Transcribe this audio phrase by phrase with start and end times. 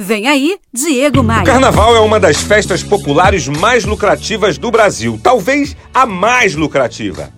[0.00, 1.42] Vem aí, Diego Maia.
[1.42, 7.30] O carnaval é uma das festas populares mais lucrativas do Brasil, talvez a mais lucrativa.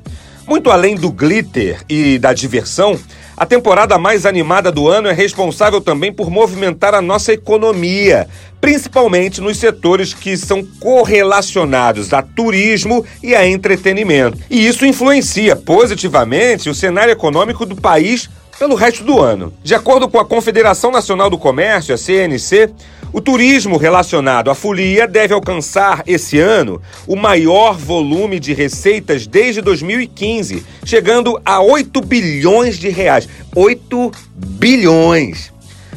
[0.47, 3.01] Muito além do glitter e da diversão,
[3.35, 8.29] a temporada mais animada do ano é responsável também por movimentar a nossa economia,
[8.61, 14.37] principalmente nos setores que são correlacionados a turismo e a entretenimento.
[14.51, 18.29] E isso influencia positivamente o cenário econômico do país
[18.61, 19.55] pelo resto do ano.
[19.65, 22.69] De acordo com a Confederação Nacional do Comércio, a CNC,
[23.11, 29.63] o turismo relacionado à folia deve alcançar esse ano o maior volume de receitas desde
[29.63, 33.27] 2015, chegando a 8 bilhões de reais.
[33.57, 35.51] 8 bilhões!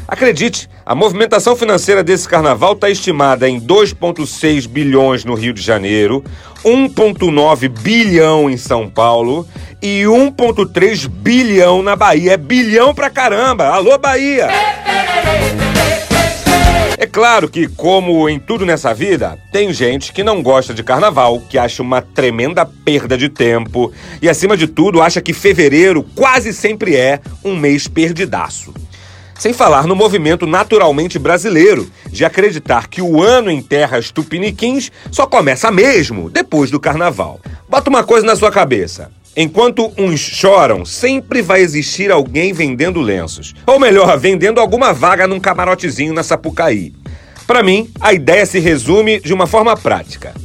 [0.08, 6.24] Acredite, a movimentação financeira desse carnaval está estimada em 2,6 bilhões no Rio de Janeiro,
[6.64, 9.46] 1,9 bilhão em São Paulo
[9.84, 12.32] e 1,3 bilhão na Bahia.
[12.32, 13.66] É bilhão pra caramba!
[13.66, 14.48] Alô, Bahia!
[16.98, 21.42] É claro que, como em tudo nessa vida, tem gente que não gosta de carnaval,
[21.50, 26.54] que acha uma tremenda perda de tempo e, acima de tudo, acha que fevereiro quase
[26.54, 28.74] sempre é um mês perdidaço.
[29.38, 35.28] Sem falar no movimento naturalmente brasileiro de acreditar que o ano em terras tupiniquins só
[35.28, 37.42] começa mesmo depois do carnaval.
[37.68, 39.12] Bota uma coisa na sua cabeça.
[39.36, 43.56] Enquanto uns choram, sempre vai existir alguém vendendo lenços.
[43.66, 46.94] Ou melhor, vendendo alguma vaga num camarotezinho na Sapucaí.
[47.48, 50.36] Para mim, a ideia se resume de uma forma prática.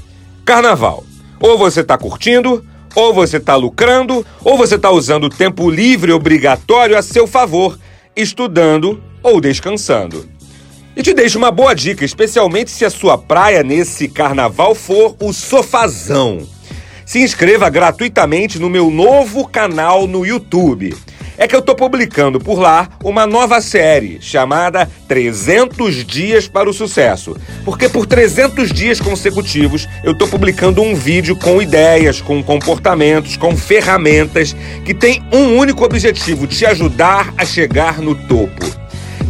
[0.43, 1.05] Carnaval.
[1.39, 2.65] Ou você tá curtindo,
[2.95, 7.79] ou você tá lucrando, ou você tá usando o tempo livre obrigatório a seu favor,
[8.17, 10.27] estudando ou descansando.
[10.97, 15.31] E te deixo uma boa dica, especialmente se a sua praia nesse carnaval for o
[15.31, 16.58] sofazão
[17.09, 20.95] se inscreva gratuitamente no meu novo canal no YouTube.
[21.39, 26.73] É que eu tô publicando por lá uma nova série chamada 300 Dias para o
[26.75, 27.35] Sucesso.
[27.65, 33.57] Porque por 300 dias consecutivos eu tô publicando um vídeo com ideias, com comportamentos, com
[33.57, 34.55] ferramentas
[34.85, 38.67] que tem um único objetivo: te ajudar a chegar no topo.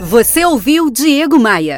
[0.00, 1.76] Você ouviu Diego Maia.